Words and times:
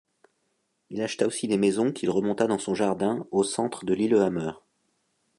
Il 0.89 0.99
acheta 1.03 1.27
aussi 1.27 1.47
des 1.47 1.59
maisons 1.59 1.91
qu’il 1.91 2.09
remonta 2.09 2.47
dans 2.47 2.57
son 2.57 2.73
jardin 2.73 3.27
au 3.29 3.43
centre 3.43 3.85
de 3.85 3.93
Lillehammer. 3.93 4.53